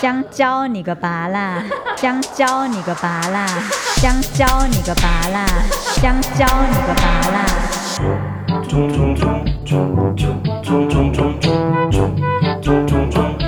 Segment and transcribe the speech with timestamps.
[0.00, 1.60] 香蕉你个拔啦，
[1.96, 3.46] 香蕉你个拔啦，
[3.96, 5.44] 香蕉你个拔啦，
[6.00, 7.44] 香蕉你个拔啦。
[8.68, 10.14] 种种种种种
[10.62, 11.40] 种种种种
[11.90, 12.16] 种
[12.62, 13.47] 种种种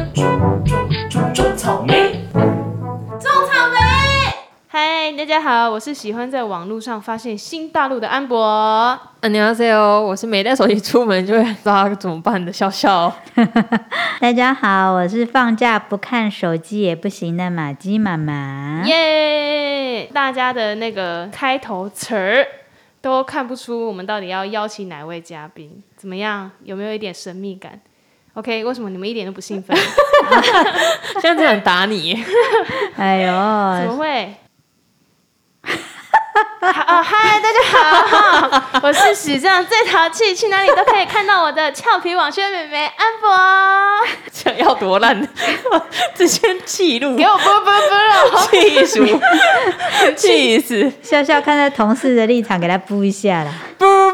[5.30, 8.98] 大家好，我是喜欢在网络上发现新大陆的安博。
[9.22, 13.14] 你好，C O，我是没带手机出门就会抓怎么办的笑笑。
[14.18, 18.82] 大家好，我是放假不看手机也不行的马姬妈妈。
[18.86, 20.10] 耶！
[20.12, 22.44] 大家的那个开头词儿
[23.00, 26.50] 都看不出我们到底要邀请哪位嘉宾，怎么样？
[26.64, 27.80] 有没有一点神秘感
[28.34, 28.64] ？OK？
[28.64, 29.76] 为什么你们一点都不兴奋？
[31.22, 32.20] 现在只想打你？
[32.96, 33.32] 哎呦！
[33.86, 34.34] 怎么会？
[36.32, 37.60] 好哦，嗨，大家
[38.50, 43.28] 好，我是史上最淘气，去哪里都可以看到我的俏皮网宣妹妹安博，
[44.30, 45.28] 想要多烂，
[46.14, 48.46] 直接记录给我啵啵啵了。
[48.50, 49.00] 气死，
[50.16, 50.92] 气死！
[51.02, 53.52] 笑笑看在同事的立场，给他补一下啦。
[53.78, 54.09] 不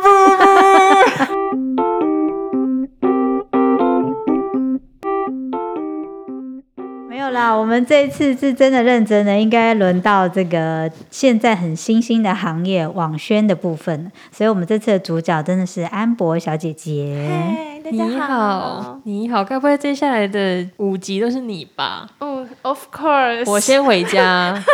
[7.36, 17.28] 啦，我们这一次是真的认真的，应该轮到这个现在很新兴的行业网宣的部分，所以我们这次的主角真的是安博小姐姐。
[17.28, 22.08] 嗨，大你家好，你好，该不会接下来的五集都是你吧？
[22.20, 24.54] 哦、o f course，我先回家。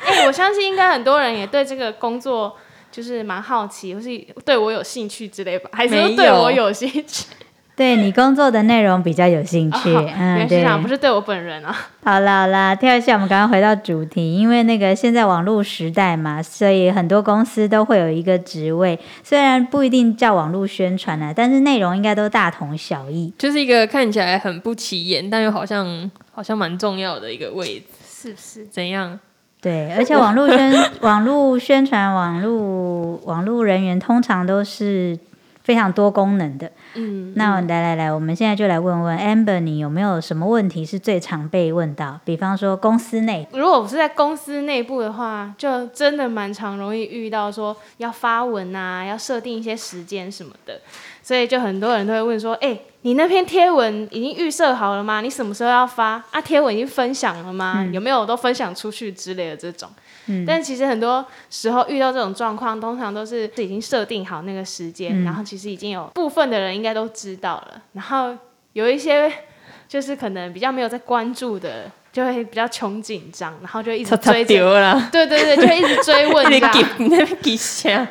[0.00, 2.56] 哎、我相信应该很多人也对这个工作
[2.90, 4.08] 就是蛮好奇，或是
[4.46, 7.26] 对我有兴趣之类吧，还是对我有兴趣？
[7.76, 11.74] 对你工作的内容比较有兴趣，哦嗯，对不是对我本人啊。
[12.04, 23.32] 好啦好啦，跳一下，我们赶快回到主题，因为那个现在网络时代嘛，所以很多公司都会有一个职位，虽然不一定叫网络宣传啊，但是内容应该都大同小异。
[23.38, 27.84] 就是一个看起来很不起眼，但又好像好像蛮重要的一个位置。
[28.06, 28.66] 是不是？
[28.66, 29.18] 怎样？
[29.60, 35.16] 对，而且网络宣 网络宣传网络网络人员通常都是
[35.62, 36.70] 非常多功能的。
[36.94, 42.20] 嗯，那来来来，我们现在就来问问 Amber，你有没有什么问题是最常被问到？
[42.24, 50.80] 比方说公司内，如果我是在公司内部的话，就真的蛮常容易遇到说要发文啊，要设定一些时间什么的，
[51.22, 55.20] 所以就很多人都会问说，哎、你那篇贴文已经预设好了吗？
[55.20, 56.22] 你什么时候要发？
[56.30, 57.86] 啊，贴文已经分享了吗？
[57.92, 59.88] 有没有都分享出去之类的这种？
[60.26, 68.36] 嗯但其实很多时候遇到这种状况，通常都是已经设定好那个时间，嗯然后其实已经有部分的人应该都知道了，然后
[68.72, 69.32] 有一些
[69.88, 75.08] 就是可能比较没有在关注的，就会比较穷紧张，然后就一直追着，丢了。
[75.12, 76.72] 对对对，就一直追问 你这样。
[76.72, 78.06] 给你那边给下，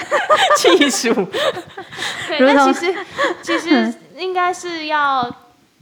[0.56, 1.12] 气死！
[2.28, 2.94] 对，那其实
[3.42, 5.34] 其实应该是要。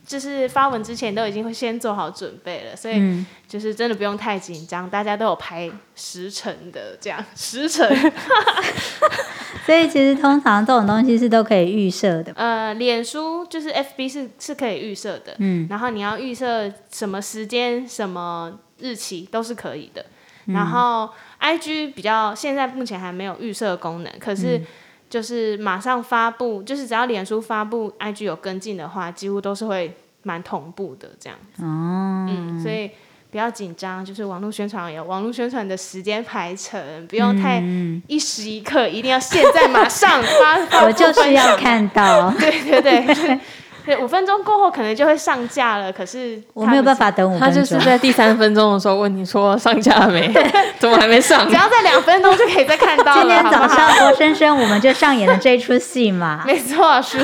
[0.07, 7.89] 就是发文之前都已经会先做好准备了，所以嗯，就是真的不用太紧张，大家都有排时辰的，这样 时辰。
[9.65, 12.33] 所以其实通常这种东西是都可以预设的。
[12.37, 20.03] 呃，脸书就是 FB 是是可以预设的，嗯，然后你要预设什么时间、什么日期都是可以的。
[20.47, 21.09] 嗯然后
[21.41, 24.67] IG 比较现在目前还没有预设功能，可是嗯
[25.15, 31.39] 就是马上发布，就是只要脸书发布 IG 有跟进的话，几乎都是会蛮同步的这样。
[31.59, 32.91] 哦，嗯，所以
[33.31, 43.41] 不要紧张，就是网络宣传有网络宣传的时间排程，不用太嗯，一时一刻，一定要现在马上发 我就是要看到，对 对对，对，
[44.01, 47.65] 五分钟过后可能就会上架了，可是我没有办法，等五他分钟。
[47.65, 50.33] 就是在第三分钟的时候问你说上架了没？
[50.79, 51.55] 怎么还没上只？
[51.55, 53.21] 要在两分钟就可以再看到了。
[53.21, 56.43] 今天早上活生生我们就上演了这一出戏嘛。
[56.47, 57.19] 没错，是，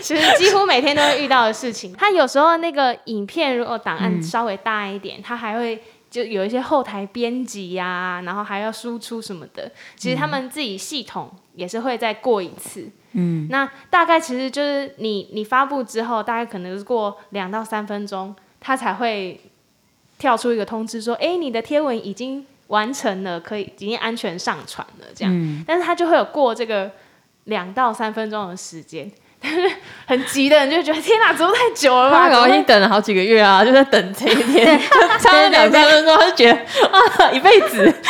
[0.00, 1.94] 其实几乎每天都会遇到的事情。
[1.98, 5.78] 他有时候那个影片如果档案稍微大一点，他还会
[6.10, 9.70] 就有一些后台编辑呀，然后还要输出什么的。
[9.96, 12.88] 其实他们自己系统也是会再过一次。
[13.12, 19.40] 嗯，那大概其实就是你你发布之后，大概可能是过两到三分钟，它才会
[20.18, 25.34] 跳出一个通知说，哎，你的贴文已经完成了，可以已经安全上传了这样。
[25.34, 26.90] 嗯但是它就会有过这个
[27.44, 29.10] 两到三分钟的时间。
[29.40, 29.70] 但是
[30.06, 32.24] 很急的人就觉得天哪，怎么太久了吧？
[32.24, 36.58] 他搞怎么会已经等了好几个月啊， 就在等这一天， 就差了两三分钟，他就觉得
[36.88, 37.94] 啊，一辈子。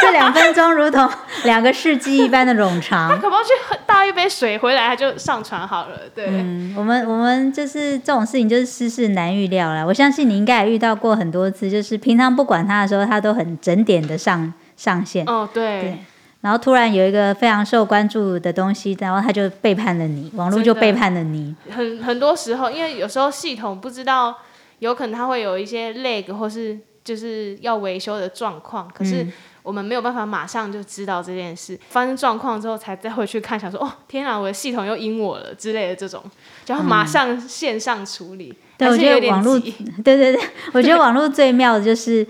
[0.00, 1.08] 这两分钟如同
[1.44, 3.20] 两个世纪一般的冗长他长。
[3.20, 5.98] 可不可以去倒一杯水回来，他就上船好了？
[6.14, 9.86] 对，嗯，我们我们就是这种事情，就是世事难预料了。
[9.86, 15.98] 我相信你应该也遇到过很多次，就是平常不管他的时候，他都很整点的上上线，哦对对
[16.40, 21.54] 然后突然有一个非常受关注的东西，然后他就背叛了你，网络就背叛了你。
[21.70, 24.34] 很很多时候，因为有时候系统不知道
[24.78, 29.32] 有可能它会有一些 lag 或是就是要维修的状况，可是嗯
[29.62, 36.22] 我们没有办法马上就知道这件事，发生状况之后才再回去看，想说哦天啊，我的系统又阴我了之类的这种，
[36.64, 38.48] 就要马上线上处理。
[38.48, 39.72] 嗯对，我觉得网络，急
[40.02, 40.42] 对对对，
[40.72, 42.26] 我觉得网络最妙的就是，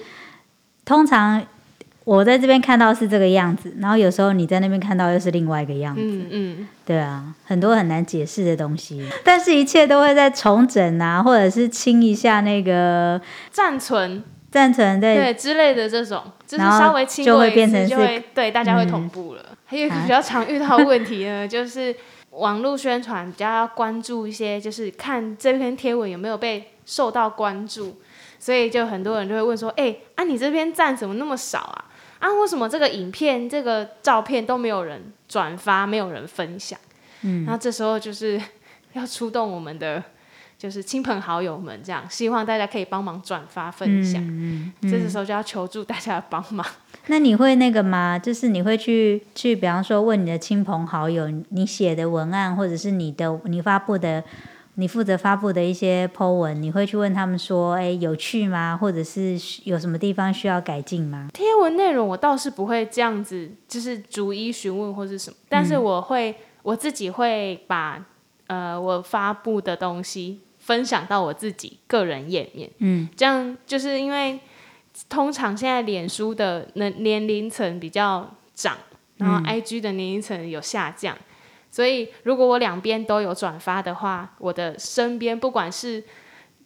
[0.84, 1.40] 通常
[2.10, 13.20] 我在这边看到是这个样子，然后有时候你在那边看到又是另外一个样子，嗯嗯，对啊，很多很难解释的东西，但是一切都会在重整啊，或者是清一下那个
[13.52, 14.24] 暂存。
[14.50, 15.14] 暂存对。
[15.14, 18.88] 对之类的这种，就是稍微清就会变成是就会对大家会嗯。
[18.88, 19.56] 同步了。
[19.64, 20.02] 还有一个啊。
[20.02, 21.94] 比较常遇到的问题呢， 就是
[22.30, 27.98] 网络宣传比较要关注一些，就是看这篇贴文有没有被受到关注，
[28.40, 31.84] 所以就很多人就会问说：“哎、啊，你这篇赞怎么那么少啊？
[32.20, 36.78] 啊，为什么这个影片、这个照片都没有人转发，没有人分享？”
[37.22, 38.40] 嗯，然后这时候就是
[38.94, 40.00] 要出动我们的。
[40.60, 44.22] 就是亲朋好友们这样，希望大家可以帮忙转发分享。
[44.28, 46.66] 嗯这个时候就要求助大家的帮忙。
[47.08, 48.18] 那你会那个吗？
[48.18, 54.22] 就是你会去去，比方说问你的亲朋好友，你写的文案，或者是你的你发布的，
[54.80, 58.74] 你负责发布的一些 po 文，你会去问他们说，哎，有趣吗？
[58.74, 61.28] 或者是有什么地方需要改进吗？
[61.34, 68.02] 贴文内容我倒是不会这样子，就是逐一询问或是什么，但是我会、我自己会把
[68.46, 74.40] 呃我发布的东西分享到我自己个人页面，嗯，这样就是因为
[75.10, 78.78] 通常现在脸书的年年龄层比较长，
[79.18, 81.14] 然后 IG 的年龄层有下降。
[81.70, 86.02] 所以，如果我两边都有转发的话，我的身边不管是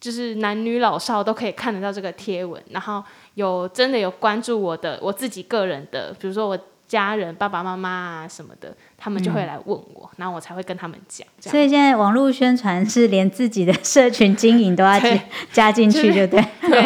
[0.00, 3.02] 就是男女老少都可以看得到这个贴文，然后
[3.34, 11.26] 有真的有关注我的我自己个人的，比如说我家人爸爸妈妈啊什么的，他们就会来问我，然后我才会跟他们讲。
[11.40, 15.18] 所以现在网络宣传是连自己的社群经营都要加
[15.52, 16.44] 加进去，就是就对。
[16.68, 16.82] 对，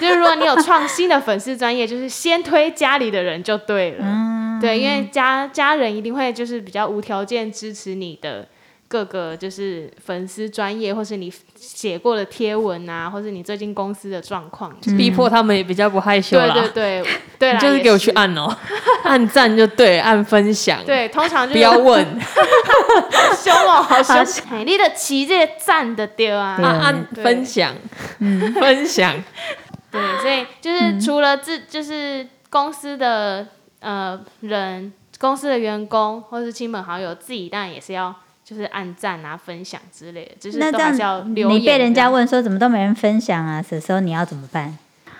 [0.00, 3.98] 就是如果你有创新的粉丝专业，就是先推家里的人就对了。
[4.02, 8.46] 嗯对，因为家家人一定会就是比较无条件支持你的
[8.88, 14.72] 各个就是粉丝专业，或是你写过的贴文啊，或是你最近公司的状况。
[14.96, 16.54] 逼迫他们也比较不害羞对啦。
[16.54, 17.04] 对对
[17.38, 18.56] 对啦，就是给我去按哦，
[19.02, 24.44] 按赞就对，按分享，对，通常就是不要问， 好凶哦，好凶！
[24.50, 26.64] 哎你的旗这个赞的丢啊，对。
[26.64, 27.74] 按按分享，
[28.20, 29.12] 嗯，分享，
[29.90, 33.46] 对，所以就是除了自就是公司的
[33.80, 38.14] 呃人、公司的员工或是亲朋好友，自己当然也是要
[38.44, 41.60] 就是按赞啊、分享之类的，就是那这都还是要样留言。
[41.60, 44.76] 你被人家，问说怎么都没人分享啊，这时候你要怎么办？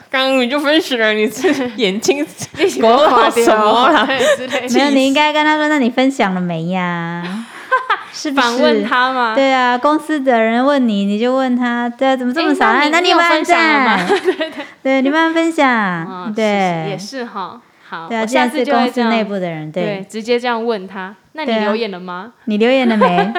[0.09, 2.25] 刚刚你就分享了，你是眼睛
[2.59, 4.07] 你喜搞什么啦？
[4.07, 7.45] 对之类的，没有，你应该跟他说，那你分享了没呀？
[8.13, 8.33] 是？
[8.33, 9.35] 反问他吗？
[9.35, 12.69] 对啊，公司的人问你，你就问他，对啊，怎么这么少？
[12.71, 14.67] 诶那你有分享了吗 赞？
[14.83, 16.27] 对，你有没有分嗯享？
[16.29, 17.61] 是对，也是哈。
[17.89, 21.15] 好，对啊，下次公司内部的人，对对，直接这样问他。
[21.33, 22.33] 那你留言了吗？
[22.47, 23.33] 你留言了没？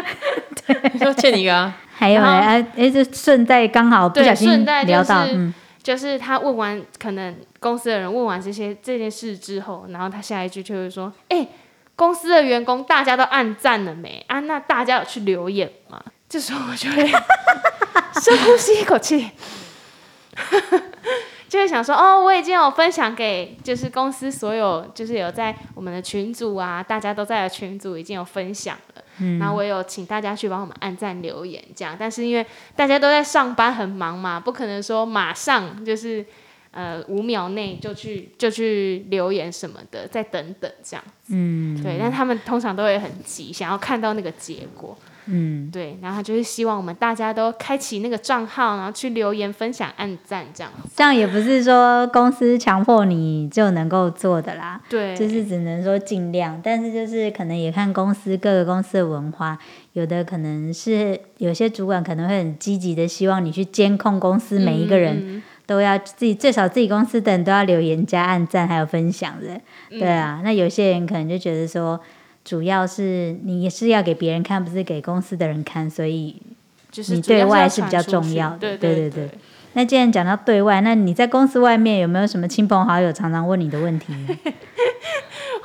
[0.99, 11.47] 就欠你一个啊，还有哎，哎，就顺带刚好不对小心顺带就聊到，是嗯，就是他问完，可能公司的人问完这些这件事之后，然后他下一句就会说：“哎、
[11.95, 14.39] 公司的员工大家都按赞了没啊？
[14.41, 17.07] 那大家有去留言吗？”这时候我就会
[18.21, 19.31] 深呼吸一口气，
[21.49, 29.03] 就会想说：“哦，我已经有分享给就是公司所有就是有在我们的群组啊，大家都在的群组已经有分享了。
[29.19, 31.95] 嗯然后我有请大家去帮我们按赞留言，这样。
[31.99, 36.23] 但是因为大家都在上班很忙嘛，不可能说马上就是
[36.71, 41.03] 呃五秒内就去就去留言什么的，再等等这样。
[41.29, 44.95] 嗯对，但他们通常都会很急，想要看到那个结果。
[45.27, 50.71] 嗯，对，然后就是希望我们大家都开启那个账号，然后去留言、分享、按赞这样。
[50.95, 54.81] 这样也不是说公司强迫你就能够做的啦。
[54.89, 59.57] 对，就是只能说尽量，但是就是可能也看公司各个公司的文化，
[59.93, 69.59] 有的可能是有些主管可能会很积极的希望你去监控公司每一个人嗯都要自己最少自己公司的人都要留言加按赞还有分享的，
[69.91, 71.99] 嗯对啊，那有些人可能就觉得说。
[72.47, 76.43] 主要是你也是要给别人看，不是给公司的人看，所以你
[76.89, 79.31] 对就是你对外是比较重要的对对对对对
[79.73, 84.37] 那既然讲到对外，那你在公司外面有没有什么亲朋好友常常问你的问题呢？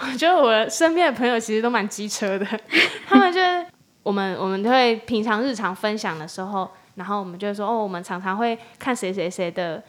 [0.00, 2.44] 我觉得我身边的朋友其实都蛮机车的，
[3.06, 3.64] 他们就是
[4.02, 9.80] 我们我们会平常日常分享的时候，然后我们就会说哦，我们常常会看谁谁谁的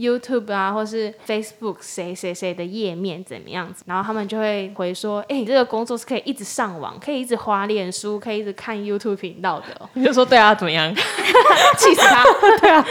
[0.00, 9.88] YouTube 啊，或是 Facebook 谁谁谁的页面怎么样子，然后他们就会回说，哎、你这个工作是可以一直上网，可以一直滑脸书，可以一直看 YouTube 频道的、哦。
[9.92, 10.92] 你 就说对啊，怎么样？
[11.76, 12.24] 气死他！
[12.60, 12.84] 对啊，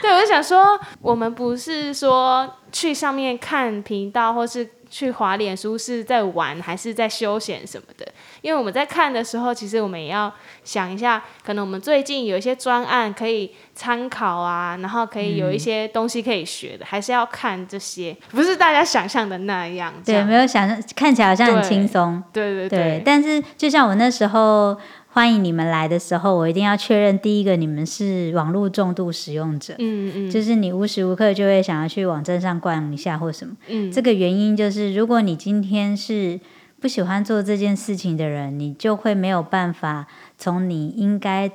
[0.00, 8.06] 对，我就想说，我们不是说去上面看频道，或是去滑脸书是在玩，还是在休闲什么的？
[8.42, 10.32] 因为我们在看的时候，其实我们也要
[10.64, 19.94] 想一下，可能我们最近有一些专案可以参考啊，然后可以有一些东西可以学的，还是要看这些，不是大家想象的那样。
[20.04, 24.76] 这对，样没有想象看起来好像很轻松，对对对，但是就像我那时候
[25.08, 33.54] 欢迎你们来的时候，我一定要确认第一个你们是网络重度使用者，嗯嗯就是你无时无刻就会想要去网站上逛一下或什么。
[33.68, 36.40] 嗯，这个原因就是，如果你今天是
[36.82, 41.48] 不喜欢做这件事情的人，你就会没有办法从你应该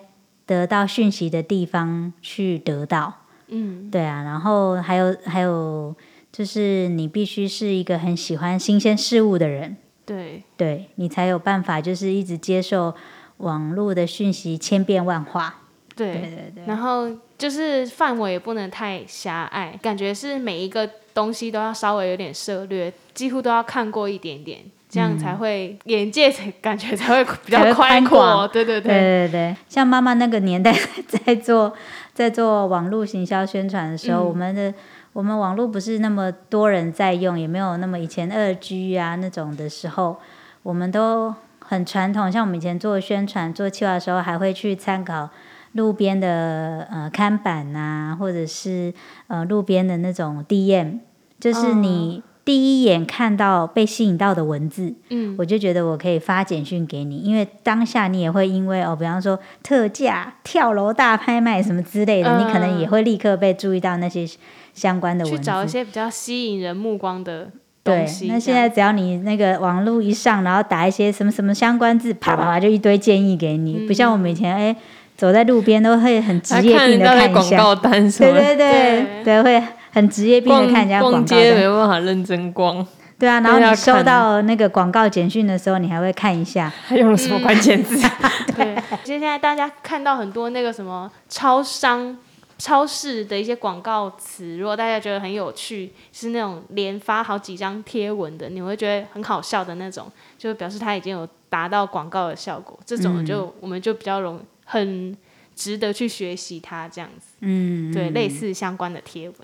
[0.45, 3.13] 得到讯息的地方去得到。
[3.49, 5.93] 嗯对啊，然后还有还有，
[6.31, 9.75] 就是你必须是一个很喜欢新鲜事物的人。
[10.05, 12.95] 对对你才有办法，就是一直接受
[13.37, 15.63] 网络的讯息千变万化。
[15.93, 16.21] 对对。
[16.21, 28.17] 对对，然后就是范围也不能太狭隘，感觉是每一个东西都要稍微有点涉略，几乎都要看过一点点，这样才会、眼界才感觉才会比较宽宽阔。
[28.19, 28.49] 广。
[28.49, 28.91] 对对对。
[28.93, 30.73] 对对，像妈妈那个年代
[31.07, 31.73] 在做
[32.13, 34.27] 在做网络行销宣传的时候，嗯。
[34.27, 34.73] 我们的
[35.13, 40.17] 我们网络不是那么多人在用，也没有那么以前二 G 啊那种的时候，
[40.63, 42.31] 我们都很传统。
[42.31, 45.29] 像我们以前做宣传、做企划的时候，还会去参考
[45.73, 48.93] 路边的呃看板啊，或者是
[49.27, 50.99] 呃路边的那种 DM，
[51.39, 64.25] 就是你第一眼看到被吸引到的文字，嗯，我就觉得我可以发简讯给你，因为当下你也会因为哦，比方说特价、跳楼大拍卖什么之类的，嗯你可能也会立刻被注意到那些
[64.73, 65.39] 相关的文字。
[65.39, 67.51] 去找一些比较吸引人目光的
[67.83, 74.73] 对东西。，那现在只要你那个网络一上，然后打一些什么什么相关字，啪啪啪就一堆建议给你，嗯不像我们以前哎
[75.17, 79.63] 走在路边都会很职还业病的看广告单对对对对，会
[79.97, 82.85] 很职业病的逛看人家广告单街没办法认真逛，
[83.17, 87.97] 对啊，然后你收到那个广告简讯的时候，你还会看一下， 还用了什么关键字？
[88.55, 92.15] 对，其实现在大家看到很多那个什么超商、
[92.59, 100.05] 超市的一些广告词，如果大家觉得很有趣，是那种连发好几张贴文的，你会觉得很好笑的那种，
[100.37, 102.77] 就表示它已经有达到广告的效果。
[102.85, 105.17] 这种就、我们就比较容很
[105.55, 107.29] 值得去学习它这样子。
[107.39, 109.35] 嗯，对，嗯类似相关的贴文。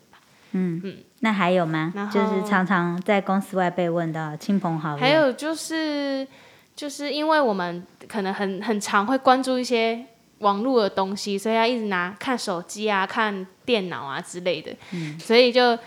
[1.20, 1.94] 那还有吗？
[2.12, 6.28] 就是常常在公司外被问到亲朋好友，还有就是，
[6.76, 10.06] 就是因为我们可能很很常会关注一些
[10.40, 14.76] 网络的东西，所以要一直拿看手机啊、看电脑啊之类的，
[15.20, 15.78] 所以就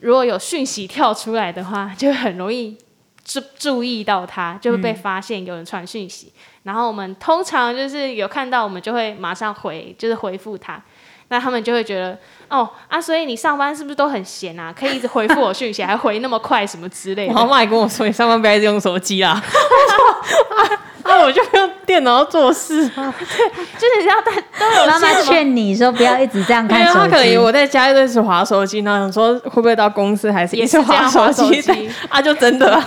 [0.00, 2.76] 如果有讯息跳出来的话，就很容易
[3.24, 6.32] 注注意到它，就会被发现有人传讯息。
[6.62, 10.82] 然后我们通常就是有看到，我们就会马上回，就是回复他。
[11.28, 12.16] 那他们就会觉得，
[12.48, 14.72] 哦啊，所以你上班是不是都很闲啊？
[14.78, 17.32] 可以一直回复我讯息，还回那么快什么之类的。
[17.32, 19.42] 我妈妈也跟我说， 你上班不要一直用手机啦。
[21.04, 23.12] 啊，我就用电脑做事啊。
[23.20, 27.36] 就是你知道，大都有妈妈劝你说不要一直这样看手他可能以。
[27.36, 31.62] 我在家一直划手机，然后想说会不会到公司还是也是滑手机
[32.08, 32.82] 啊，就真的啊。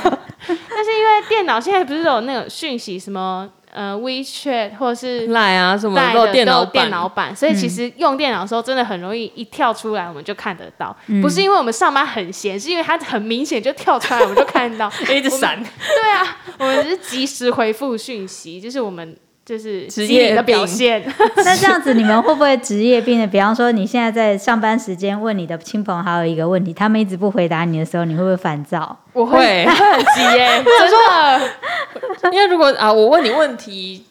[0.47, 6.71] 但是因为电脑现在不是有那种讯息，什么呃 WeChat 或者是赖啊什么的电脑版。
[6.71, 15.61] 电脑版，所以其实用电脑的时候真的很容易一跳出来我们就看得到，不是因为我们上班很闲，是因为它很明显就跳出来我们就看到， 一直闪。
[15.63, 19.15] 对啊，我们只是及时回复讯息，就是我们
[19.47, 21.01] 就是职业的表现。
[21.37, 23.25] 那这样子，你们会不会职业病呢？
[23.25, 28.97] 比方说，你现在在上班时间问你的亲朋好友一个问题，他们一直不回答你的时候，你会不会烦躁？
[29.13, 32.31] 我会会会 很急耶， 真的。
[32.33, 34.03] 因为如果啊，我问你问题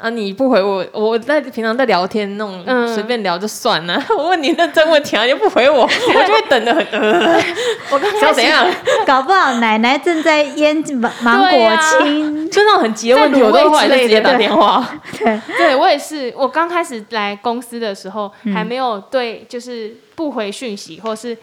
[0.00, 4.02] 啊，你不回我，我在平常在聊天那种嗯随便聊就算了。
[4.16, 7.36] 我问你认真问题啊，你又不回我， 我就会等的很呃，
[7.92, 8.66] 我刚开始想怎样？
[9.06, 14.84] 搞不好奶奶正在腌芒芒果青，就那种很急的问题，我都后来就直接打电话。
[15.58, 21.36] 对我也是，我刚开始来公司的时候，嗯还没有对就是不回讯息或是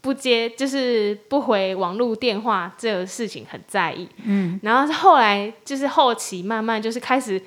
[0.00, 4.08] 不接，就是不回网络电话这个事情很在意。
[4.24, 7.40] 嗯，然后后来就是后期慢慢就是开始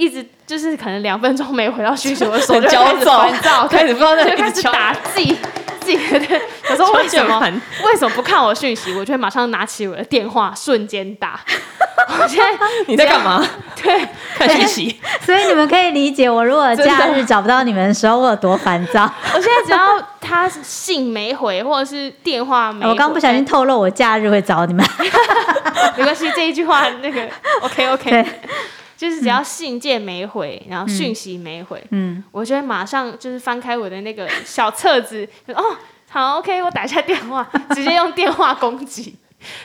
[0.00, 5.36] 一直就是可能两分钟没回到讯息，我的手就很烦躁，开始不知道在开始打自己
[5.78, 6.40] 自己的。
[6.70, 7.38] 有时候为什么
[7.84, 8.94] 为什么不看我讯息？
[8.94, 11.38] 我就会马上拿起我的电话，瞬间打。
[12.18, 12.46] 我现在
[12.86, 13.46] 你在干嘛？
[13.82, 15.00] 对，看讯息。
[15.20, 19.02] 所以你们可以理解我如果假日找不到你们的时候，我有多烦躁。
[19.34, 24.82] 我现在只要他信没回，或者是电话没回，我刚不小心透露我假日会找你们。
[25.96, 27.28] 没关系，这一句话那个
[27.60, 28.26] OK OK，对，
[29.00, 35.64] 就是只要信件没回，然后讯息没回，嗯，我就会马上就是翻开我的那个小册子，就哦，
[36.10, 39.16] 好 OK，我打一下电话，直接用电话攻击，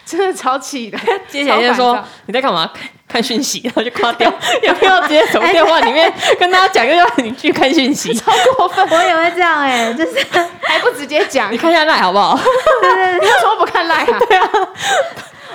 [0.05, 0.97] 真的超气的。
[1.27, 2.65] 接起来就说你在干嘛？
[2.73, 4.31] 看看讯息，然后就挂掉。
[4.63, 8.13] 有没有直接从电话里面跟大家讲，又要你去看讯息？
[8.15, 10.17] 超过分，我也会这样哎、就是
[10.61, 12.39] 还不直接讲，你看一下赖好不好？
[12.39, 14.19] 你为什么不看赖啊？
[14.29, 14.49] 对啊，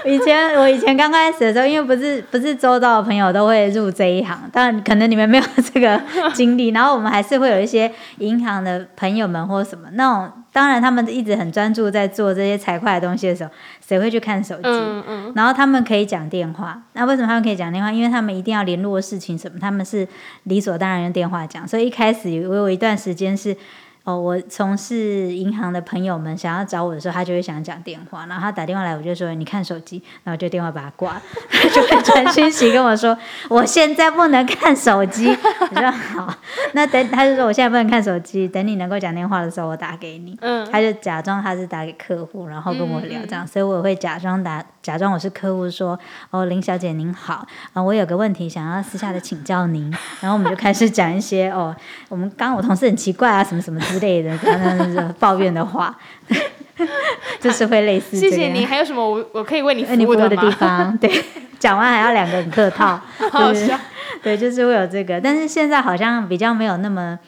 [0.05, 6.01] 以前我以前刚开始的时候，因为不是不是周遭的朋友都会入这一行，但可能你们没有这个
[6.35, 13.51] 经历，然后我们还是会有一些银行的朋友们或什么那种，当然他们一直很专注在做这些财会的东西的时候，
[13.87, 14.63] 谁会去看手机？
[14.65, 17.93] 嗯嗯，然后他们可以讲电话，那为什么他们可以讲电话？
[17.93, 20.07] 因为他们一定要联络的事情什么，他们是
[20.45, 21.67] 理所当然用电话讲。
[21.67, 23.57] 所以一开始我有一段时间是，
[24.05, 33.17] 哦，我从事银行的朋友们想要找我的时候，他就会想讲电话，然后他打电话来，我就说你看手机，然后就电话把他挂了， 他就会传讯息跟我说
[33.49, 35.29] 我现在不能看手机。
[35.71, 36.35] 我说好，
[36.73, 40.37] 那等他就说我现在不能看手机，等你能够讲电话的时候我打给你。
[40.41, 40.67] 嗯。
[40.73, 45.99] 他就假装他是打给客户，然后跟我聊这样，所以我会假装打假装我是客户说，
[46.31, 49.91] 哦，林小姐您好，啊、我有个问题想要私下的请教您，
[50.21, 51.75] 然后我们就开始讲一些哦，
[52.09, 55.97] 我们刚刚我同事很奇怪啊，什么什么之类的，抱怨的话，
[57.41, 58.37] 就是会类似、这个。
[58.37, 58.65] 谢谢你。
[58.65, 60.51] 还有什么我我可以为你呃你服务的地？
[60.53, 61.11] 方，对，
[61.59, 63.79] 讲完还要两个很客套，对 好笑。
[64.23, 67.19] 对，就是会有这个，但是现在好像比较没有那么，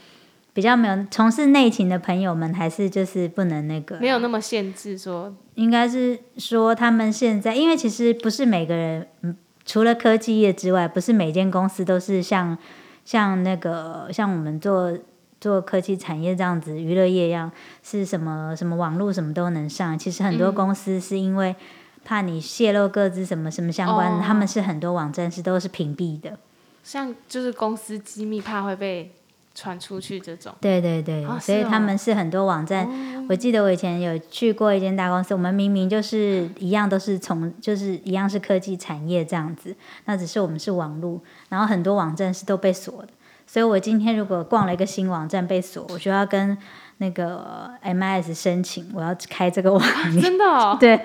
[0.53, 12.59] 比较没有从事内勤的朋友们，还是就是不能那个，没有那么限制说，应该是说他们现在，因为其实不是每个人，嗯，除了科技业之外，不是每间公司都是像
[13.07, 14.93] 像那个像我们做
[15.43, 17.51] 做科技产业这样子，娱乐业一样，
[17.83, 19.99] 是什么什么网络什么都能上。
[19.99, 21.57] 其实很多嗯公司是因为
[22.05, 26.39] 怕你泄露各自什么什么相关他们是很多网站是都是屏蔽的。
[26.85, 29.13] 像就是公司机密怕会被
[29.55, 30.53] 传出去这种。
[30.61, 32.89] 对对对，哦所以他们是很多网站。
[33.29, 39.77] 我记得我以前有去过一间大公司，我们明明就是一样，都是从就是一样是科技产业这样子，
[40.07, 43.09] 那只是我们是网络，然后很多网站是都被锁的。
[43.53, 46.57] 所以我今天如果逛了一个新网站被锁，我就要跟
[46.97, 49.83] 那个 MIS 申请，我要开这个网
[50.15, 50.21] 页。
[50.23, 50.99] 真的哦， 对，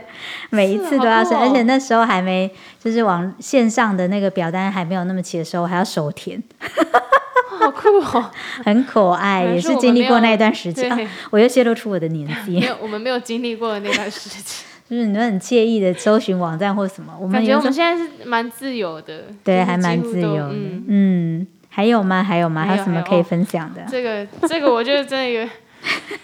[0.50, 1.42] 每一次都要申，哦。
[1.42, 6.42] 而且那时候还没，就是网线上的那个表单还没有那么齐的时候，还要手填，
[7.60, 8.32] 好酷哦。
[8.64, 10.90] 很可爱，也是经历过那一段时间。
[10.90, 10.98] 啊，
[11.32, 12.62] 我又泄露出我的年纪。
[12.62, 22.24] 没，有，我们没有经历过的那段时间，就是你们很惬意的搜寻网站或什么，我们感觉我们现在是蛮自由的，对还蛮自由的，嗯，嗯，还有吗？
[22.24, 22.66] 还有吗？
[22.66, 23.84] 还有什么可以分享的？
[23.88, 25.48] 这个这个我觉得真的有，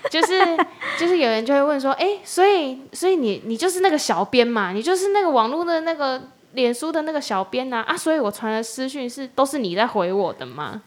[0.10, 0.58] 就是
[0.98, 6.20] 就是有人就会问说，哎、所以所以你你就是那个小编嘛，你就是那个网络的那个
[6.54, 10.82] 脸书的那个小编呐啊所以我传的私讯是都是你在回我的吗？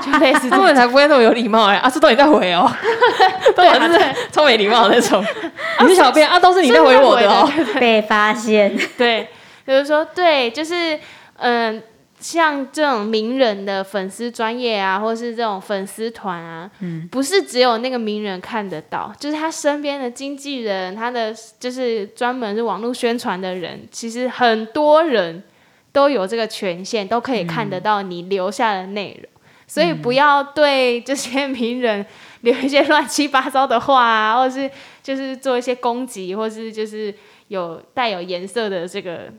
[0.00, 2.70] 就类似这 他种们才不会那么有礼貌哎、啊，这都你在回哦，
[3.56, 3.98] 都是
[4.30, 5.20] 超没礼貌的那种。
[5.82, 7.50] 你是小编啊，都是你在回我的哦。
[7.80, 9.26] 被发现，对，
[9.66, 10.96] 就是说对，就是
[11.38, 11.82] 嗯、
[12.22, 25.42] 像这种名人的粉丝专业啊，或是这种粉丝团啊，嗯，不是只有那个名人看得到，就是他身边的经纪人，他的就是专门是网络宣传的人，其实很多人
[25.90, 29.28] 都有这个权限，都可以看得到你留下的内容。
[29.66, 32.04] 所以不要对这些名人
[32.42, 34.70] 留一些乱七八糟的话啊， 或是
[35.02, 37.12] 就是做一些攻击，或是就是
[37.48, 39.32] 有带有颜色的这个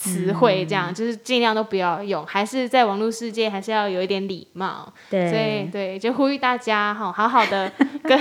[0.00, 4.90] 词汇，这样、就是尽量都不要用，还是在网络世界还是要有一点礼貌。
[5.10, 7.70] 对所以对，对，就呼吁大家哈，好好的
[8.04, 8.18] 跟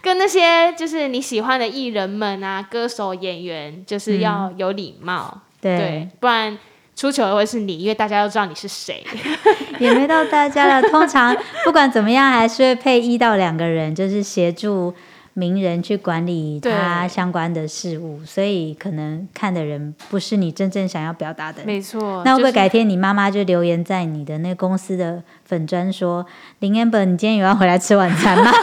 [0.00, 6.58] 跟那些就是你喜欢的艺人们啊、歌手、演员，就是要有礼貌，对对，，不然
[6.96, 9.04] 出糗的会是你，因为大家都知道你是谁。
[9.78, 10.88] 也没到大家了。
[10.88, 14.94] 通常不管怎么样，还是会配一到两个人，就是协助
[15.34, 21.66] 名人去管理他相关的事物，所以可能看的人不是你真正想要表达的人。
[21.66, 26.24] 没错，那会不会改天你妈妈就留言在你的那个公司的粉砖说
[26.60, 28.52] ：“林 amber，你今天有要回来吃晚餐吗？”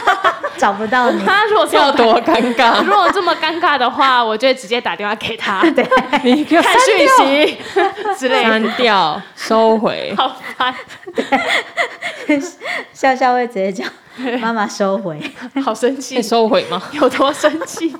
[0.58, 2.84] 找不到你，他如果要多尴尬！
[2.84, 7.56] 如果这么尴尬的话，我就会直接打电话给他， 对，看讯息
[8.18, 10.12] 之类的，删掉、收回。
[10.18, 10.74] 好烦，
[13.00, 13.82] 笑笑会直接叫
[14.42, 15.18] 妈妈收回。
[15.64, 16.82] 好生气，收回吗？
[16.92, 17.90] 有多生气？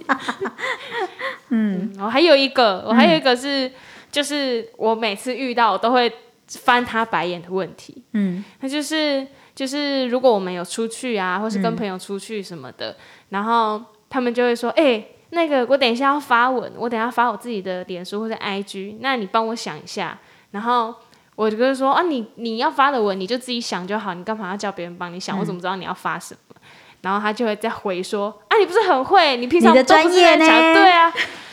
[1.49, 3.73] 嗯，我还有一个，我还有一个是，
[4.13, 6.13] 就是我每次遇到我都会
[6.49, 8.05] 翻他白眼的问题。
[8.13, 12.95] 嗯那就是就是如果我们有出去啊，或是跟朋友出去什么的，
[13.31, 20.19] 然后他们就会说，哎、那个我等一下要发文，我等一下发我自己的脸书或者 IG，那你帮我想一下。
[20.51, 20.95] 然后
[21.41, 25.39] 我就跟他说啊，你你要发的文你就自己想就好，你干嘛要叫别人帮你想？
[25.39, 26.57] 我怎么知道你要发什么？
[27.01, 31.11] 然后他就会再回说啊，你不是很会，你平常都不是专业在讲呢对啊。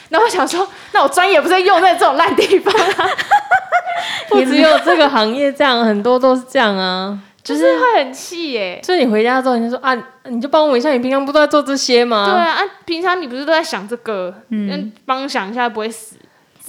[0.10, 3.10] 然后我想说，那我专业不是用在这种烂地方啊，
[4.28, 7.18] 不只有这个行业这样，很多都是这样啊。
[7.42, 8.82] 就是会很气耶。
[8.84, 12.30] 所以你回家之后，你就说啊，你就帮我一下，你平常不都在做这些吗？
[12.30, 16.18] 对啊，啊，平常你不是都在想这个，嗯，帮想一下不会死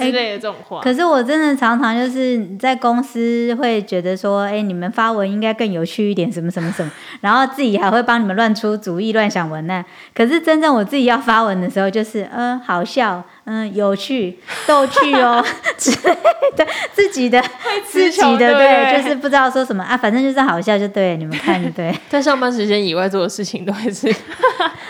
[0.06, 0.80] 之类的这种话。
[0.80, 9.84] 可是我真的常常就是在公司会觉得说，哎、你们发文应该更有趣一点，什么什么什么，然后自己还会帮你们乱出主意、乱想文案。
[10.14, 15.44] 可是真正我自己要发文的时候，就是嗯，好笑，嗯，有趣、逗趣哦
[15.76, 16.16] 之类
[16.56, 17.40] 的，自己的
[17.87, 24.12] 自己的对就是不知道说什么啊，反正就是好笑就对，你们看就对， 在上班时间以外做的事情都会是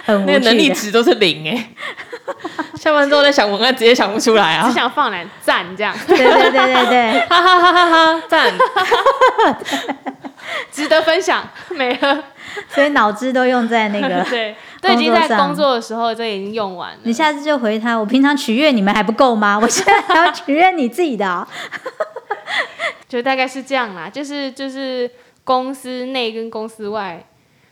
[0.04, 0.68] 很无 那个能力。
[0.78, 1.70] 值都是零哎、
[2.78, 4.74] 下班之后再想文案，直接想不出来啊只！
[4.74, 8.22] 想放两赞这样，对对对对对， 哈哈哈哈哈！
[8.28, 8.52] 赞，
[10.70, 12.24] 值得分享，没了。
[12.68, 14.24] 所以脑子都用在那个。
[14.30, 16.98] 对，都已经在工作上工作的时候，这已经用完了。
[17.02, 19.58] 你下次就回他，我平常取悦你们还不够吗？
[19.60, 21.46] 我现在还要取悦你自己的哦、
[23.08, 25.10] 就大概是这样啦，就是就是
[25.44, 27.22] 公司内跟公司外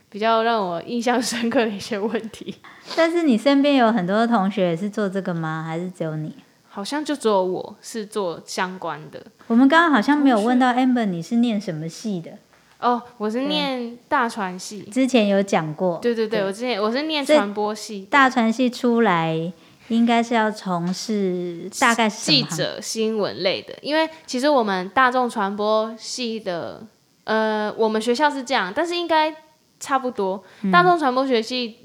[0.09, 2.55] 比较让我印象深刻的一些问题，
[2.97, 5.65] 但是你身边有很多同学也是做这个吗？
[5.67, 6.35] 还是只有你？
[6.69, 9.21] 好像就只有我是做相关的。
[9.47, 12.33] 我们刚刚好像没有问到 Amber 你是念什么系的，
[12.81, 14.83] 哦，我是念大传系。
[14.93, 15.99] 之前有讲过。
[16.03, 19.51] 对对对，我之前我是念传播系，大传系出来
[19.89, 26.87] 应该是要从事大概是记者新闻类的，因为其实我们大众传播系的，
[27.25, 29.35] 呃，我们学校是这样，但是应该
[29.81, 30.43] 差不多。
[30.63, 31.79] 嗯大众传播学系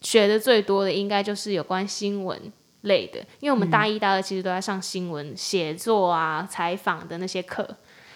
[0.00, 2.40] 学的最多的应该就是有关新闻
[2.82, 7.68] 类的，因为我们大一、大二其实都在上新闻写作啊、采访的那些课，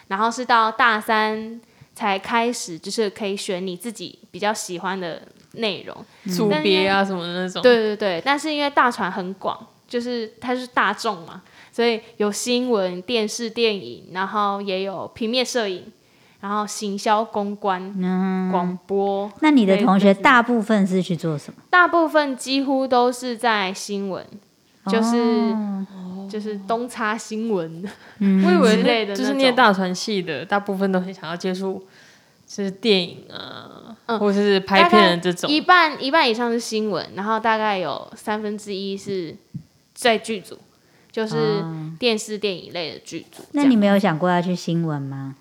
[0.08, 1.60] 然后是到大三
[1.94, 5.20] 才开始，就是可以选你自己比较喜欢的
[5.54, 5.96] 内容。
[6.32, 7.60] 组别啊什么的那种。
[7.60, 11.42] 对对对，但是因为大传很广，就是它是大众嘛，
[11.72, 15.92] 所以有新闻、电视、电影，然后也有平面摄影，
[16.42, 17.80] 然后行销、公关、
[18.50, 19.30] 广播。
[19.40, 21.62] 那你的同学大部分是去做什么？
[21.70, 24.26] 大部分几乎都是在新闻，
[24.86, 25.86] 就是、哦
[26.28, 27.84] 就是东插新闻，
[28.18, 31.84] 嗯我以为之类的就是念大传系的，大部分都很想要接触，
[32.46, 35.50] 就是电影啊，嗯或者是拍片的这种。
[35.50, 39.36] 一半一半以上是新闻，然后大概有三分之一是
[39.94, 40.58] 在剧组，
[41.10, 41.62] 就是
[41.98, 43.44] 电视、电影类的剧组。
[43.52, 45.36] 那你没有想过要去新闻吗？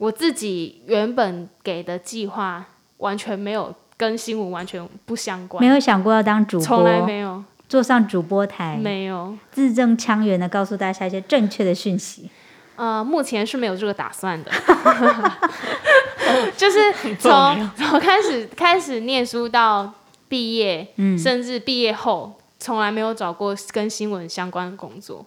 [0.00, 2.64] 我自己原本给的计划
[2.96, 9.36] 完全没有跟新闻完全不相关，没有想过要当主播从来播，没有，坐上主播台，没有。
[9.52, 12.30] 字正腔圆的告诉大家一些正确的讯息。
[12.76, 14.50] 呃，目前是没有这个打算的
[16.56, 16.78] 就是
[17.20, 19.92] 从从开始开始念书到
[20.30, 25.26] 毕业，嗯甚至毕业后，从来没有找过跟新闻相关的工作，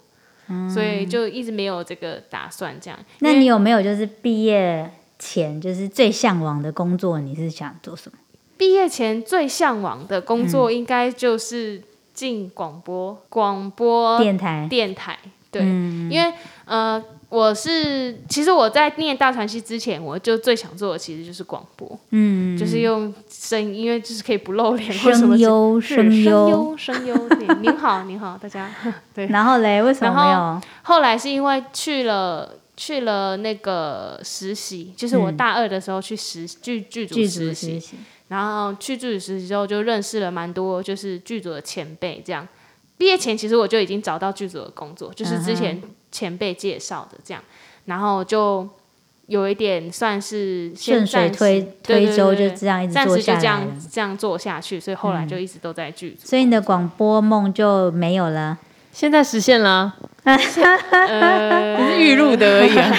[0.72, 2.78] 所以就一直没有这个打算。
[2.80, 7.18] 这样，那你有没有就是毕业前就是最向往的工作？
[7.20, 8.18] 你是想做什么？
[8.56, 14.66] 毕业前最向往的工作，应该就是进广播、广播电台。
[14.70, 15.18] 电台。
[15.50, 16.32] 对，嗯因为
[16.64, 24.92] 呃，我是其实我在念大传系之前，我就最想做的其实就是广播，嗯，就是用声音，因为就是可以不露脸。
[24.92, 26.76] 声优，是声优。
[26.76, 27.28] 声优。
[27.30, 28.70] 对，您好，您好，大家。
[29.14, 30.60] 对，然后嘞，为什么没有？
[30.82, 37.82] 后来是因为去了去了那个实习，就是我嗯大二的时候去实剧剧组实习。
[38.28, 42.22] 然后去剧组实习之后，就认识了蛮多就是剧组的前辈。
[42.24, 42.48] 这样，
[42.96, 45.80] 毕业前其实我就已经找到剧组的工作，就是之前
[46.14, 47.42] 前辈介绍的这样，
[47.86, 48.68] 然后就
[49.26, 51.36] 有一点算是先顺水
[51.82, 53.66] 推推舟，就这样一直做下来就这样了。
[53.90, 56.24] 这样做下去，所以后来就一直都在剧组。
[56.24, 58.56] 所以你的广播梦就没有了。
[58.92, 60.36] 现在实现了啊，
[60.92, 62.94] 呃，是预录的而已啊。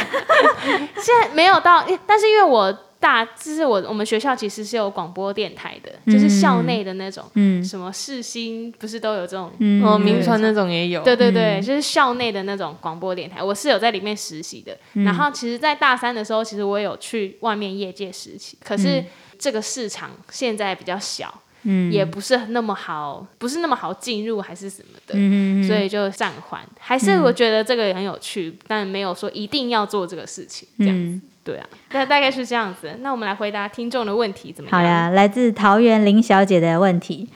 [1.00, 11.04] 现在没有到，但是因为我大，就是我我们学校其实是有广播电台的，就是校内的那种，嗯什么世新不是都有这种嗯，哦，名传那种也有。
[11.04, 14.76] 对对对，就是校内的那种广播电台，我是有在里面实习的。
[15.04, 19.04] 然后其实，在大三的时候，其实我有去外面业界实习，可是
[19.38, 26.62] 这个市场现在比较小，嗯也不是那么好，不是那么好进入还是什么的，嗯所以就暂缓。
[26.80, 31.02] 还是我觉得这个也很有趣，但没有说一定要做这个事情，这样子。
[31.02, 32.98] 嗯，对啊，那大概是这样子。
[33.02, 34.80] 那我们来回答听众的问题，怎么样？
[34.80, 37.30] 好呀，来自桃园林小姐的问题，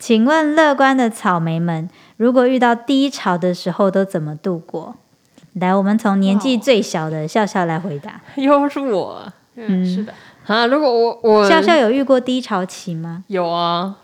[0.00, 4.96] 请问乐观的草莓们，如果遇到低潮的时候都怎么度过？
[5.54, 8.20] 来，我们从年纪最小的笑笑来回答。
[8.34, 10.12] 又是我啊嗯，是的，
[10.46, 10.66] 啊！
[10.66, 13.22] 如果我我笑笑有遇过低潮期吗？
[13.28, 13.94] 有啊，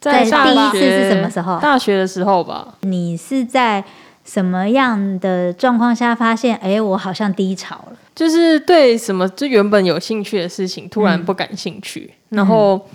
[0.00, 2.74] 在大第一次是什么时候大学的时候吧。
[2.80, 3.84] 你是在
[4.24, 6.56] 什么样的状况下发现？
[6.56, 7.96] 哎，我好像低潮了。
[8.14, 12.86] 就是对什么就原本有兴趣的事情突然不感兴趣，然后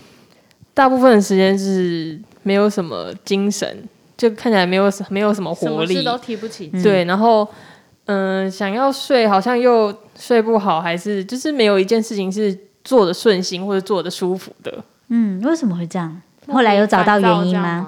[0.73, 3.83] 大部分的时间是没有什么精神，
[4.15, 6.83] 就看起来没有什没有什么活力，什么事都提不起劲。
[6.83, 7.47] 对，然后
[8.05, 14.83] 嗯、想要睡好像又睡不好，还是就是没有一件事情是做的顺心或者做的舒服的。
[15.07, 16.21] 嗯，为什么会这样？
[16.47, 17.83] 后来有找到原因吗？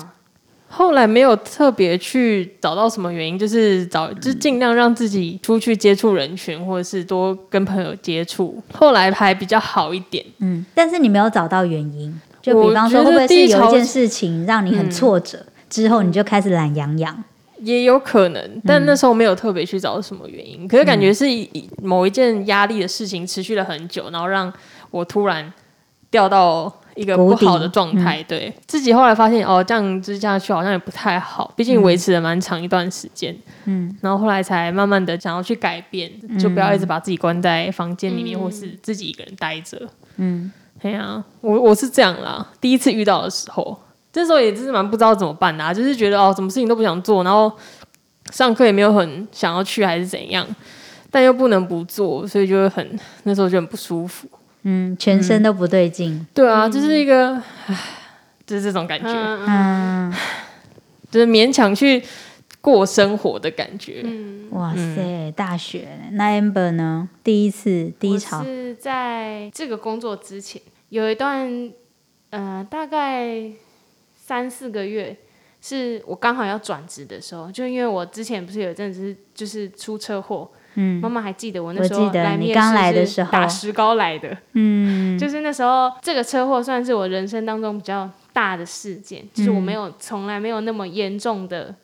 [0.69, 8.61] 后来没有特别去找到什么原因，就是找就是尽量让自己出去接触人群，或者是多跟朋友接触。
[8.73, 10.23] 后来还比较好一点。
[10.39, 17.23] 嗯，但是你没有找到原因，就比方说，会不会是有一件事情让你很嗯挫折，之后你就开始懒洋洋？
[17.59, 21.25] 也有可能，但那时候没有特别去找什么原因，可是感觉是
[21.81, 24.53] 某一件压力的事情持续了很久，然后让
[24.91, 25.51] 我突然
[26.11, 28.21] 掉到一个不好的状态。
[28.23, 33.33] 对自己后来发现，哦，这样子下去好像也不太好，毕竟维持了蛮长一段时间。
[33.65, 39.79] 嗯，然后后来才慢慢的想要去改变，就不要一直把自己关在房间里面，或是自己一个人待着。
[40.17, 43.79] 嗯，哎呀、我我是这样啦，第一次遇到的时候，
[44.11, 47.51] 这时候也是蛮不知道怎么办的、啊，就是觉得哦，什么事情都不想做，然后
[48.31, 50.45] 上课也没有很想要去，还是怎样，
[51.11, 54.27] 但又不能不做，所以就会很那时候就很不舒服。
[54.69, 56.27] 嗯，全身都不对劲。
[56.33, 57.79] 对啊，就是一个，唉，
[58.45, 60.13] 就是这种感觉，嗯嗯，
[61.09, 62.03] 就是勉强去
[62.59, 64.01] 过生活的感觉。
[64.03, 67.07] 嗯，哇塞，大学那 Amber 呢？
[67.23, 71.71] 第一次低潮我，是在这个工作之前有一段，
[72.31, 73.49] 呃，大概
[74.17, 75.15] 三四个月，
[75.61, 81.01] 是我刚好要转职的时候，就因为我之前不是有一阵子是就是出车祸，嗯。
[81.01, 83.31] 妈妈还记得我那我时候来面试是的时候。
[83.31, 91.75] 打石膏来的，嗯， 就是那时候这个车祸算是我人生当中比较大的事件，就是我没嗯有从来没有那么严重的，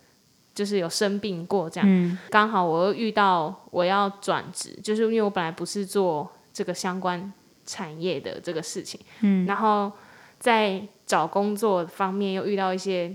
[0.56, 1.90] 就是有生病过这样。
[1.90, 2.18] 嗯。
[2.30, 7.32] 刚好我又遇到我要转职，就是因为我本来不是做这个相关
[7.66, 9.92] 产业的这个事情，嗯，然后
[10.40, 13.14] 在找工作方面又遇到一些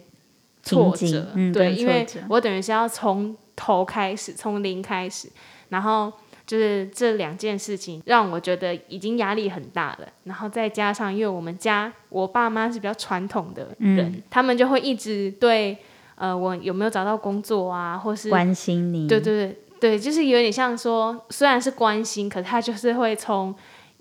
[0.62, 5.28] 挫折，对，因为我等于是要从头开始，从零开始，
[5.68, 6.12] 然后
[6.46, 14.22] 就是这两件事情让我觉得已经压力很大了，然后再加上因为我们家我爸妈是比较传统的人，嗯。
[14.30, 15.76] 他们就会一直对
[16.14, 23.54] 呃我有没有找到工作啊，或是关心你，对对对对，就是有点像说，虽然是关心，可是他就是会从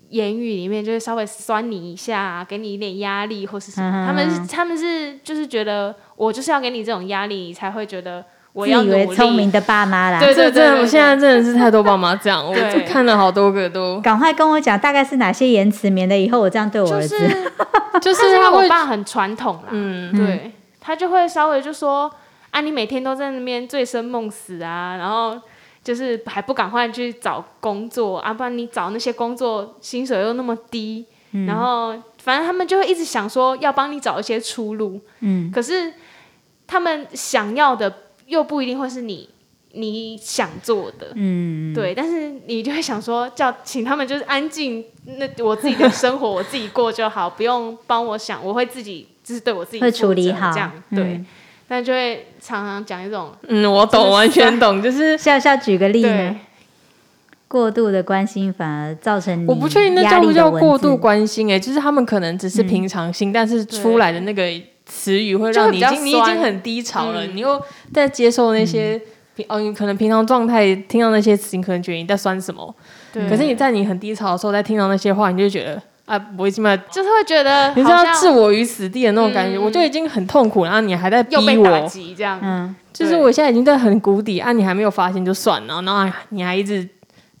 [0.08, 3.90] 言语里面就是稍微酸你一下，给你一点压力或是什么。
[3.90, 8.88] 嗯他们是他们是就是觉得我就是要给你这种压力，你才会觉得我自以。
[8.88, 10.18] 为聪明的爸妈啦。
[10.20, 17.18] 对这真的，对我现在真的是太多爸妈这样，我 就看了好多个都，赶快跟我讲大概是哪些言辞，免得以后我这样对我儿子。
[17.18, 17.50] 就是
[18.00, 20.52] 就是因为他，我爸很传统啦，嗯，对。
[20.80, 22.10] 他就会稍微就说
[22.50, 25.38] 啊，你每天都在那边醉生梦死啊，然后
[25.84, 31.44] 就是还不赶快去找工作啊，不然你找那些工作薪水又那么低，嗯。
[31.44, 35.50] 然后反正他们就会一直想说要帮你找一些出路，嗯。
[35.52, 35.92] 可是
[36.66, 37.92] 他们想要的
[38.28, 39.28] 又不一定会是你
[39.72, 41.08] 你想做的。
[41.14, 51.00] 嗯，对，但是你就会想说，叫请他们就是安静，那我自己的生活我自己过就好，不用帮我想，我会自己就是对我自己会处理好这样对。
[51.00, 51.26] 嗯。
[51.70, 56.10] 但就会常常讲一种嗯，我懂，就是完全懂，就是 笑笑举个例对。
[56.10, 56.36] 呢，
[57.46, 64.50] 过度的关心反而造成我不确定那叫不叫过度字关心哎、就是他们可能只是平常心，但是出来的那个
[64.88, 67.36] 词语会让你已经你已经很低潮了，嗯。
[67.36, 69.00] 你又在接受那些
[69.36, 72.74] 平哦，你可能平常状态听到那些词，你可能觉得你在酸什么，
[73.12, 79.62] 对，可是你在你很低潮的时候，再听到那些话，你就觉得啊，我已经把就是会觉得你知道置我于死地的那种感觉，嗯。
[79.62, 86.88] 我就已经很痛苦，然后你还在逼又被打我，击这样，嗯，就是我现在已经在很谷底啊，你还没有发现就算了，然后你还一直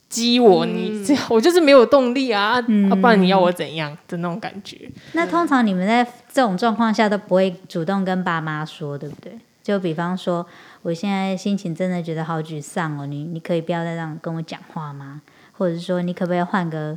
[0.08, 4.90] 激我，嗯你这我就是没有动力啊，嗯啊，不然你要我怎样的那种感觉。
[5.12, 9.38] 那通常你们在这种状况下都不会主动跟爸妈说，对不对？
[9.62, 10.46] 就比方说，
[10.80, 15.20] 我现在心情真的觉得好沮丧哦，你你可以不要再这样跟我讲话吗？
[15.52, 16.96] 或者是说，你可不可以换个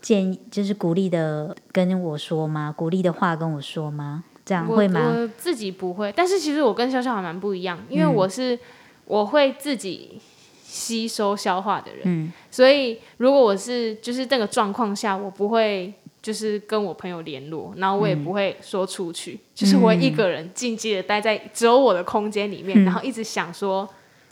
[0.00, 2.74] 建议，就是鼓励的跟我说吗？
[2.76, 4.24] 鼓励的话跟我说吗？
[4.44, 5.00] 这样会吗？
[5.14, 8.58] 我自己不会，但是其实我跟笑笑还蛮不一样，因为嗯我是、
[9.04, 10.20] 我会自己
[10.70, 23.88] 吸收消化的人，嗯所以如果我是就是那个状况下，我不会就是跟我朋友联络，然后我也嗯不会说出去，就是我一个人静静的待在只有我的空间里面，嗯然后一直想说。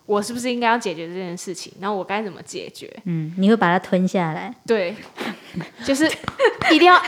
[0.09, 1.71] 我是不是应该要解决这件事情？
[1.79, 2.91] 然后我该怎么解决？
[3.05, 4.97] 嗯，你会把它吞下来，对，
[5.85, 6.11] 就是
[6.73, 6.99] 一定要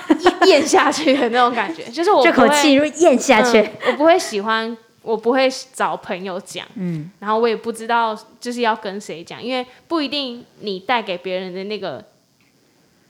[0.44, 1.84] 咽下去的那种感觉。
[1.84, 3.58] 就是我这口气如咽下去。
[3.58, 12.04] 嗯我不会喜欢，我不会找朋友讲，嗯然后我也不知道就是要跟谁讲，因为不一定你带给别人的那个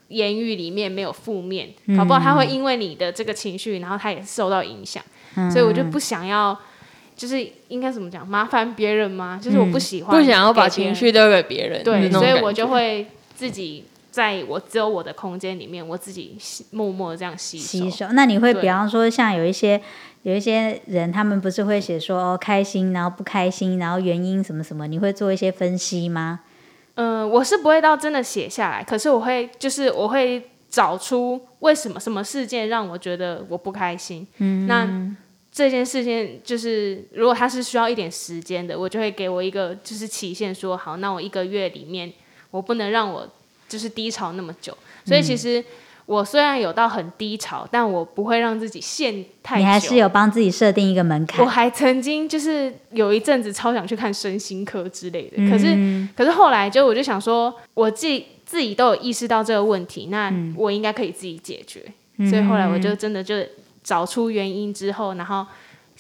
[0.09, 5.03] 言语里面没有负面，嗯搞不好他会因为你的这个情绪，然后他也受到影响，
[5.37, 6.59] 嗯所以我就不想要。
[7.17, 9.39] 就是应该怎么讲，麻烦别人吗？
[9.43, 16.39] 就是我不喜欢，不想要把情绪丢给别人，对，所以我就会自己在我只有我的空间里面，我自己
[16.71, 17.65] 默默地这样吸收。
[17.65, 18.07] 吸收。
[18.13, 19.79] 那你会比方说，像有一些
[20.23, 26.41] 有一些人，他们不是会写说哦开心，然后不开心，然后原因什么什么，你会做一些分析吗？
[26.95, 34.27] 嗯、我是不会到真的写下来，可是我会就是我会找出为什么什么事件让我觉得我不开心。
[34.37, 34.87] 嗯，那
[35.51, 42.13] 这件事情就是如果它是需要一点时间的，我就会给我一个就是期限说，好，那我一个月里面
[42.51, 43.27] 我不能让我
[43.69, 44.77] 就是低潮那么久。
[45.07, 45.65] 所以其实
[46.07, 49.61] 我虽然有到很低潮，但我不会让自己陷太久。
[49.61, 51.55] 你还是有帮自己设定一个门槛我槛。
[51.55, 61.81] 还曾经就是有一阵子超想去看身心科之类的，可是嗯可是后来就我就想说，我自己自己都有意识到这个问题，那嗯我应该可以自己解决。
[62.29, 63.37] 所以后来我就真的就
[63.83, 65.47] 找出原因之后，然后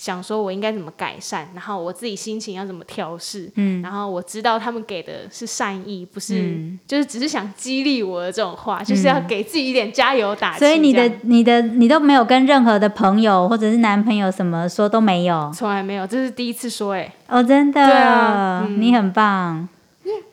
[0.00, 3.50] 想说我应该怎么改善，然后我自己心情要怎么调试。
[3.56, 6.78] 嗯，然后我知道他们给的是善意，不是、嗯。
[6.86, 10.60] 就是只是想激励我的这种话，就是要给自己一点加油打气。
[10.60, 15.52] 所以你的你的你都没有跟任何的朋友或者是男朋友什么说都没有？
[15.54, 18.80] 从来没有，这是第一次说、哎，哦，真的，对啊嗯。
[18.80, 19.68] 你很棒。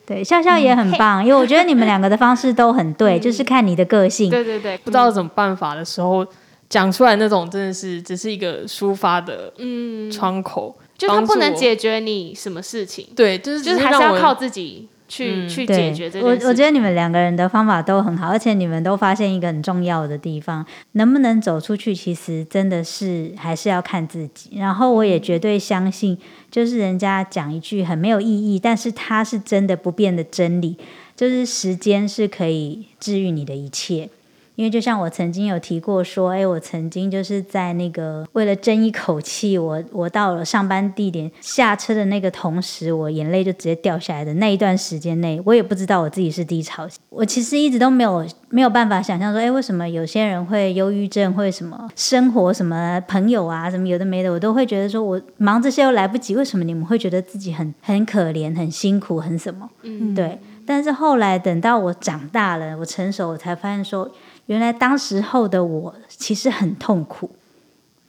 [0.06, 4.30] 对，笑笑也很棒， 因为我觉得你们两个的方式都很对，就是看你的个性。
[4.30, 6.26] 对对对，不知道怎么办法的时候，
[6.68, 16.44] 讲出来那种真的是只是一个抒发的嗯，窗口，就它不能解决你什么事情，对，就是就是还是要靠自己去、嗯去解决这件事。
[16.44, 24.50] 我我觉得你们两个人的方法都很好，而且你们都发现一个很重要的地方，能不能走出去，其实真的是还是要看自己。
[24.58, 26.18] 然后我也绝对相信，
[26.50, 30.76] 就是人家讲一句很没有意义，但是它是真的不变的真理，
[31.16, 34.10] 就是时间是可以治愈你的一切。
[34.58, 46.88] 因为就像我曾经有提过说，哎，我曾经就是在那个为了争一口气，我我到了上班地点下车的那个同时，我眼泪就直接掉下来的那一段时间内，我也不知道我自己是低潮。
[47.08, 59.70] 我其实一直都没有没有办法想象说，哎，为什么有些人会忧郁症，会什么生活什么朋友啊，什么有的没的，我都会觉得说我忙这些又来不及，为什么你们会觉得自己很很可怜、很辛苦、很什么？
[59.84, 60.36] 嗯，对。
[60.66, 64.10] 但是后来等到我长大了，我成熟，我才发现说，
[64.48, 67.30] 原来当时候的我其实很痛苦。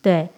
[0.02, 0.30] 对，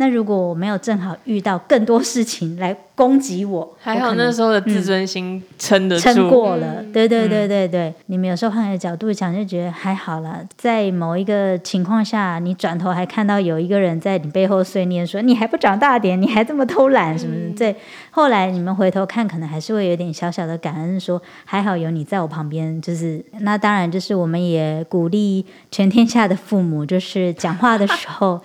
[0.00, 6.76] 那如果我没有正好遇到更多事情来攻击我， 还好那时候的自尊心撑得住，撑过了。
[6.80, 10.40] 嗯对对对对对，你们有时候换个角度讲，就觉得还好啦。
[10.56, 17.54] 在某一个情况下，你转头还看到有一个人在你背后碎念说：“你还不长大点，你还这么偷懒什么的。
[17.58, 17.76] 对，
[18.10, 22.80] 后来你们回头看，可能还是会有点小小的感恩说还好有你在我旁边。
[22.80, 28.40] 就是那当然，就是我们也鼓励全天下的父母，就是讲话的时候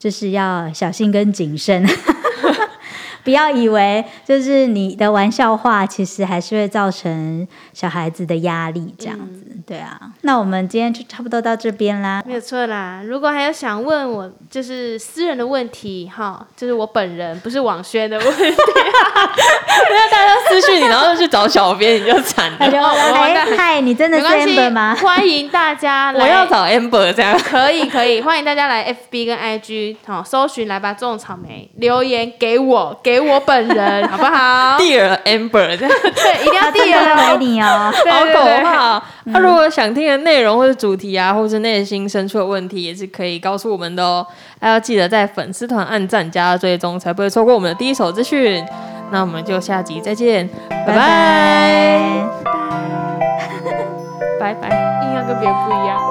[0.00, 1.86] 就是要小心跟谨慎。
[3.24, 9.98] 不要以为就是你的玩笑话，其实还是会造成小孩子的压力，这样子，对啊。
[10.22, 12.22] 那我们今天就差不多到这边啦。
[12.26, 13.02] 没有错啦。
[13.04, 22.58] 如果还有想问我就是私人的问题，哈，就是我本人不是网宣的问题， 不要大家私讯你，然后去找小编，你就惨了。
[23.56, 24.94] 嗨，你真的是没关系 Amber 吗？
[24.94, 27.38] 欢迎大家 来，我要找 Amber 这样。
[27.38, 37.90] 可以可以，欢迎大家来 FB 跟 IG 好、搜寻来吧种草莓，留言给我给我本人好不好？Dear Amber 这样，对，一定要 Dear 给你哦。
[37.90, 39.02] 好可对对对怕哦。
[39.24, 44.26] 那如果想听的内容或者主题啊，或是内心深处的问题，也是可以告诉我们的哦。
[44.60, 48.64] 还要记得在粉丝团按赞加追踪，才不会错过我们的第一手资讯。
[49.10, 52.10] 那我们就下集再见，拜拜拜。
[54.38, 54.68] 拜拜，
[55.02, 56.09] 硬要 跟别人不一样。